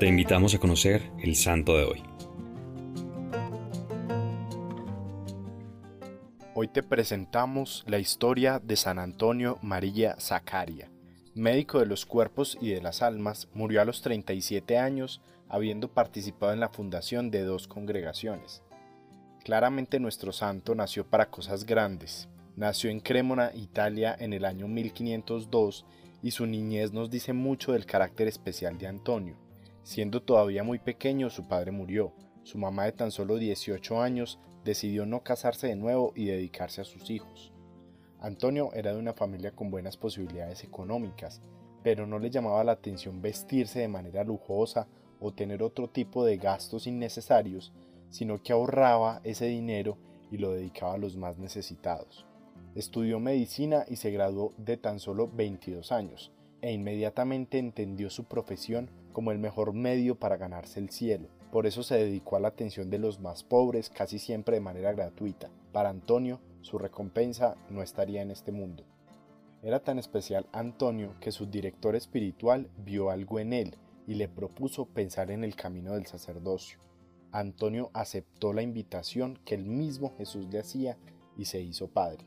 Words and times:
Te 0.00 0.06
invitamos 0.06 0.54
a 0.54 0.58
conocer 0.58 1.10
el 1.22 1.36
santo 1.36 1.76
de 1.76 1.84
hoy. 1.84 2.02
Hoy 6.54 6.68
te 6.68 6.82
presentamos 6.82 7.84
la 7.86 7.98
historia 7.98 8.60
de 8.60 8.76
San 8.76 8.98
Antonio 8.98 9.58
María 9.60 10.16
Zacaria. 10.18 10.90
Médico 11.34 11.80
de 11.80 11.84
los 11.84 12.06
cuerpos 12.06 12.56
y 12.62 12.70
de 12.70 12.80
las 12.80 13.02
almas, 13.02 13.50
murió 13.52 13.82
a 13.82 13.84
los 13.84 14.00
37 14.00 14.78
años 14.78 15.20
habiendo 15.50 15.92
participado 15.92 16.54
en 16.54 16.60
la 16.60 16.70
fundación 16.70 17.30
de 17.30 17.42
dos 17.42 17.68
congregaciones. 17.68 18.62
Claramente 19.44 20.00
nuestro 20.00 20.32
santo 20.32 20.74
nació 20.74 21.06
para 21.06 21.28
cosas 21.28 21.66
grandes. 21.66 22.30
Nació 22.56 22.88
en 22.88 23.00
Cremona, 23.00 23.50
Italia, 23.54 24.16
en 24.18 24.32
el 24.32 24.46
año 24.46 24.66
1502 24.66 25.84
y 26.22 26.30
su 26.30 26.46
niñez 26.46 26.90
nos 26.94 27.10
dice 27.10 27.34
mucho 27.34 27.72
del 27.72 27.84
carácter 27.84 28.28
especial 28.28 28.78
de 28.78 28.86
Antonio. 28.86 29.49
Siendo 29.82 30.22
todavía 30.22 30.62
muy 30.62 30.78
pequeño, 30.78 31.30
su 31.30 31.48
padre 31.48 31.72
murió. 31.72 32.12
Su 32.42 32.58
mamá 32.58 32.84
de 32.84 32.92
tan 32.92 33.10
solo 33.10 33.36
18 33.36 34.00
años 34.00 34.38
decidió 34.64 35.06
no 35.06 35.22
casarse 35.22 35.68
de 35.68 35.76
nuevo 35.76 36.12
y 36.14 36.26
dedicarse 36.26 36.80
a 36.80 36.84
sus 36.84 37.10
hijos. 37.10 37.52
Antonio 38.20 38.70
era 38.74 38.92
de 38.92 38.98
una 38.98 39.14
familia 39.14 39.52
con 39.52 39.70
buenas 39.70 39.96
posibilidades 39.96 40.62
económicas, 40.64 41.40
pero 41.82 42.06
no 42.06 42.18
le 42.18 42.30
llamaba 42.30 42.62
la 42.64 42.72
atención 42.72 43.22
vestirse 43.22 43.80
de 43.80 43.88
manera 43.88 44.24
lujosa 44.24 44.86
o 45.18 45.32
tener 45.32 45.62
otro 45.62 45.88
tipo 45.88 46.24
de 46.24 46.36
gastos 46.36 46.86
innecesarios, 46.86 47.72
sino 48.10 48.42
que 48.42 48.52
ahorraba 48.52 49.20
ese 49.24 49.46
dinero 49.46 49.96
y 50.30 50.36
lo 50.36 50.52
dedicaba 50.52 50.94
a 50.94 50.98
los 50.98 51.16
más 51.16 51.38
necesitados. 51.38 52.26
Estudió 52.74 53.18
medicina 53.18 53.84
y 53.88 53.96
se 53.96 54.10
graduó 54.10 54.52
de 54.58 54.76
tan 54.76 55.00
solo 55.00 55.28
22 55.28 55.90
años, 55.90 56.30
e 56.62 56.72
inmediatamente 56.72 57.58
entendió 57.58 58.10
su 58.10 58.24
profesión 58.24 58.90
como 59.12 59.32
el 59.32 59.38
mejor 59.38 59.72
medio 59.72 60.18
para 60.18 60.36
ganarse 60.36 60.80
el 60.80 60.90
cielo. 60.90 61.28
Por 61.50 61.66
eso 61.66 61.82
se 61.82 61.96
dedicó 61.96 62.36
a 62.36 62.40
la 62.40 62.48
atención 62.48 62.90
de 62.90 62.98
los 62.98 63.20
más 63.20 63.42
pobres 63.42 63.90
casi 63.90 64.18
siempre 64.18 64.56
de 64.56 64.60
manera 64.60 64.92
gratuita. 64.92 65.50
Para 65.72 65.90
Antonio, 65.90 66.40
su 66.62 66.78
recompensa 66.78 67.56
no 67.70 67.82
estaría 67.82 68.22
en 68.22 68.30
este 68.30 68.52
mundo. 68.52 68.84
Era 69.62 69.80
tan 69.80 69.98
especial 69.98 70.46
Antonio 70.52 71.14
que 71.20 71.32
su 71.32 71.46
director 71.46 71.96
espiritual 71.96 72.70
vio 72.84 73.10
algo 73.10 73.38
en 73.40 73.52
él 73.52 73.76
y 74.06 74.14
le 74.14 74.28
propuso 74.28 74.86
pensar 74.86 75.30
en 75.30 75.44
el 75.44 75.54
camino 75.54 75.94
del 75.94 76.06
sacerdocio. 76.06 76.78
Antonio 77.32 77.90
aceptó 77.92 78.52
la 78.52 78.62
invitación 78.62 79.38
que 79.44 79.54
el 79.54 79.64
mismo 79.64 80.14
Jesús 80.16 80.48
le 80.50 80.60
hacía 80.60 80.96
y 81.36 81.44
se 81.44 81.60
hizo 81.60 81.88
padre. 81.88 82.26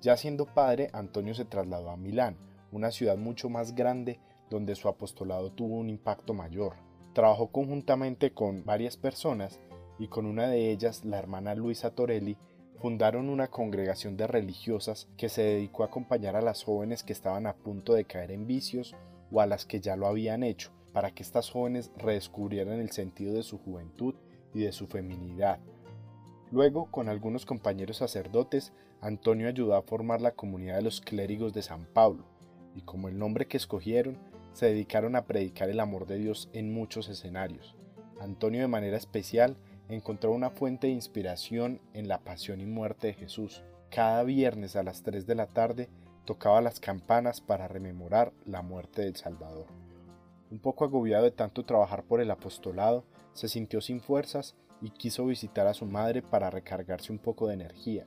Ya 0.00 0.16
siendo 0.16 0.46
padre, 0.46 0.90
Antonio 0.92 1.34
se 1.34 1.44
trasladó 1.44 1.90
a 1.90 1.96
Milán, 1.96 2.36
una 2.76 2.90
ciudad 2.90 3.16
mucho 3.16 3.48
más 3.48 3.74
grande 3.74 4.20
donde 4.50 4.74
su 4.74 4.88
apostolado 4.88 5.50
tuvo 5.50 5.76
un 5.76 5.88
impacto 5.88 6.34
mayor. 6.34 6.74
Trabajó 7.12 7.48
conjuntamente 7.48 8.32
con 8.32 8.64
varias 8.64 8.96
personas 8.96 9.60
y 9.98 10.08
con 10.08 10.26
una 10.26 10.48
de 10.48 10.70
ellas, 10.70 11.04
la 11.04 11.18
hermana 11.18 11.54
Luisa 11.54 11.90
Torelli, 11.90 12.36
fundaron 12.80 13.28
una 13.28 13.48
congregación 13.48 14.16
de 14.16 14.26
religiosas 14.26 15.08
que 15.16 15.28
se 15.28 15.42
dedicó 15.42 15.84
a 15.84 15.86
acompañar 15.86 16.36
a 16.36 16.42
las 16.42 16.64
jóvenes 16.64 17.02
que 17.02 17.12
estaban 17.12 17.46
a 17.46 17.54
punto 17.54 17.94
de 17.94 18.04
caer 18.04 18.32
en 18.32 18.46
vicios 18.46 18.94
o 19.30 19.40
a 19.40 19.46
las 19.46 19.64
que 19.64 19.80
ya 19.80 19.96
lo 19.96 20.06
habían 20.06 20.42
hecho, 20.42 20.70
para 20.92 21.12
que 21.12 21.22
estas 21.22 21.50
jóvenes 21.50 21.90
redescubrieran 21.96 22.80
el 22.80 22.90
sentido 22.90 23.34
de 23.34 23.42
su 23.42 23.58
juventud 23.58 24.14
y 24.52 24.60
de 24.60 24.72
su 24.72 24.86
feminidad, 24.86 25.60
Luego, 26.54 26.86
con 26.90 27.08
algunos 27.08 27.46
compañeros 27.46 27.96
sacerdotes, 27.96 28.72
Antonio 29.00 29.48
ayudó 29.48 29.74
a 29.74 29.82
formar 29.82 30.20
la 30.20 30.36
comunidad 30.36 30.76
de 30.76 30.82
los 30.82 31.00
clérigos 31.00 31.52
de 31.52 31.62
San 31.62 31.84
Pablo, 31.84 32.26
y 32.74 32.82
como 32.82 33.08
el 33.08 33.18
nombre 33.18 33.46
que 33.46 33.56
escogieron, 33.56 34.18
se 34.52 34.66
dedicaron 34.66 35.16
a 35.16 35.24
predicar 35.24 35.68
el 35.68 35.80
amor 35.80 36.06
de 36.06 36.18
Dios 36.18 36.48
en 36.52 36.72
muchos 36.72 37.08
escenarios. 37.08 37.74
Antonio 38.20 38.60
de 38.60 38.68
manera 38.68 38.96
especial 38.96 39.56
encontró 39.88 40.32
una 40.32 40.50
fuente 40.50 40.86
de 40.86 40.92
inspiración 40.92 41.80
en 41.92 42.08
la 42.08 42.18
pasión 42.18 42.60
y 42.60 42.66
muerte 42.66 43.08
de 43.08 43.14
Jesús. 43.14 43.62
Cada 43.90 44.22
viernes 44.22 44.76
a 44.76 44.82
las 44.82 45.02
3 45.02 45.26
de 45.26 45.34
la 45.34 45.46
tarde 45.46 45.88
tocaba 46.24 46.60
las 46.60 46.80
campanas 46.80 47.40
para 47.40 47.68
rememorar 47.68 48.32
la 48.44 48.62
muerte 48.62 49.02
del 49.02 49.16
Salvador. 49.16 49.66
Un 50.50 50.58
poco 50.58 50.84
agobiado 50.84 51.24
de 51.24 51.30
tanto 51.30 51.64
trabajar 51.64 52.04
por 52.04 52.20
el 52.20 52.30
apostolado, 52.30 53.04
se 53.34 53.48
sintió 53.48 53.80
sin 53.80 54.00
fuerzas 54.00 54.54
y 54.80 54.90
quiso 54.90 55.26
visitar 55.26 55.66
a 55.66 55.74
su 55.74 55.86
madre 55.86 56.22
para 56.22 56.50
recargarse 56.50 57.12
un 57.12 57.18
poco 57.18 57.48
de 57.48 57.54
energía, 57.54 58.06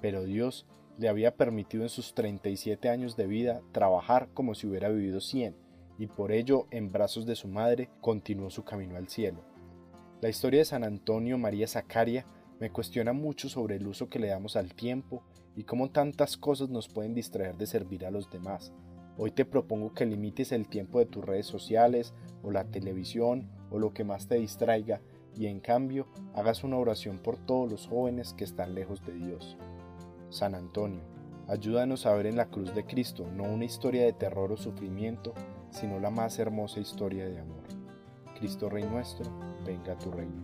pero 0.00 0.24
Dios 0.24 0.66
le 0.98 1.08
había 1.08 1.36
permitido 1.36 1.82
en 1.82 1.88
sus 1.88 2.14
37 2.14 2.88
años 2.88 3.16
de 3.16 3.26
vida 3.26 3.62
trabajar 3.72 4.28
como 4.32 4.54
si 4.54 4.66
hubiera 4.66 4.88
vivido 4.88 5.20
100, 5.20 5.56
y 5.98 6.06
por 6.06 6.32
ello, 6.32 6.66
en 6.70 6.90
brazos 6.90 7.26
de 7.26 7.36
su 7.36 7.48
madre, 7.48 7.90
continuó 8.00 8.50
su 8.50 8.64
camino 8.64 8.96
al 8.96 9.08
cielo. 9.08 9.44
La 10.20 10.28
historia 10.28 10.60
de 10.60 10.64
San 10.64 10.84
Antonio 10.84 11.38
María 11.38 11.66
Zacaria 11.66 12.26
me 12.60 12.70
cuestiona 12.70 13.12
mucho 13.12 13.48
sobre 13.48 13.76
el 13.76 13.86
uso 13.86 14.08
que 14.08 14.18
le 14.18 14.28
damos 14.28 14.56
al 14.56 14.74
tiempo 14.74 15.22
y 15.56 15.64
cómo 15.64 15.90
tantas 15.90 16.36
cosas 16.36 16.68
nos 16.68 16.88
pueden 16.88 17.14
distraer 17.14 17.56
de 17.56 17.66
servir 17.66 18.06
a 18.06 18.10
los 18.10 18.30
demás. 18.30 18.72
Hoy 19.16 19.30
te 19.30 19.44
propongo 19.44 19.92
que 19.94 20.06
limites 20.06 20.50
el 20.50 20.68
tiempo 20.68 20.98
de 20.98 21.06
tus 21.06 21.24
redes 21.24 21.46
sociales 21.46 22.14
o 22.42 22.50
la 22.50 22.64
televisión 22.64 23.48
o 23.70 23.78
lo 23.78 23.92
que 23.92 24.02
más 24.02 24.26
te 24.26 24.36
distraiga 24.36 25.00
y 25.36 25.46
en 25.46 25.60
cambio 25.60 26.08
hagas 26.34 26.64
una 26.64 26.78
oración 26.78 27.18
por 27.18 27.36
todos 27.36 27.70
los 27.70 27.86
jóvenes 27.86 28.34
que 28.34 28.44
están 28.44 28.74
lejos 28.74 29.04
de 29.04 29.14
Dios. 29.14 29.56
San 30.34 30.56
Antonio, 30.56 31.00
ayúdanos 31.46 32.06
a 32.06 32.12
ver 32.12 32.26
en 32.26 32.34
la 32.34 32.46
cruz 32.46 32.74
de 32.74 32.84
Cristo 32.84 33.24
no 33.36 33.44
una 33.44 33.66
historia 33.66 34.02
de 34.02 34.12
terror 34.12 34.50
o 34.50 34.56
sufrimiento, 34.56 35.32
sino 35.70 36.00
la 36.00 36.10
más 36.10 36.40
hermosa 36.40 36.80
historia 36.80 37.24
de 37.26 37.38
amor. 37.38 37.62
Cristo 38.36 38.68
Rey 38.68 38.82
nuestro, 38.82 39.30
venga 39.64 39.92
a 39.92 39.98
tu 39.98 40.10
reino. 40.10 40.42